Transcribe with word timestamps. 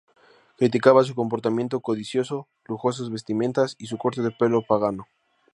Criticaba 0.57 1.03
su 1.03 1.13
comportamiento 1.13 1.79
codicioso, 1.79 2.47
lujosas 2.65 3.11
vestimentas 3.11 3.75
y 3.77 3.85
su 3.85 3.99
corte 3.99 4.23
de 4.23 4.31
pelo 4.31 4.63
pagano. 4.63 5.05